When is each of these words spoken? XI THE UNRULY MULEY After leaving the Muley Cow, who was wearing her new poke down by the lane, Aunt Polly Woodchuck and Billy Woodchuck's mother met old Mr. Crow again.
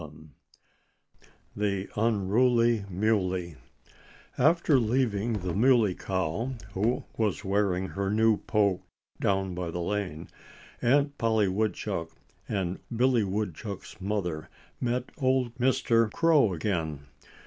XI 0.01 0.29
THE 1.55 1.89
UNRULY 1.95 2.85
MULEY 2.89 3.55
After 4.35 4.79
leaving 4.79 5.33
the 5.33 5.53
Muley 5.53 5.93
Cow, 5.93 6.53
who 6.73 7.03
was 7.17 7.45
wearing 7.45 7.89
her 7.89 8.09
new 8.09 8.37
poke 8.37 8.81
down 9.19 9.53
by 9.53 9.69
the 9.69 9.77
lane, 9.79 10.27
Aunt 10.81 11.15
Polly 11.19 11.47
Woodchuck 11.49 12.09
and 12.49 12.79
Billy 12.95 13.23
Woodchuck's 13.23 14.01
mother 14.01 14.49
met 14.79 15.11
old 15.19 15.53
Mr. 15.59 16.11
Crow 16.11 16.51
again. 16.51 17.05